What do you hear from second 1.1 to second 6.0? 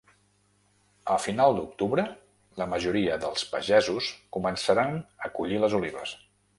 A final d’octubre, la majoria dels pagesos començaran a collir les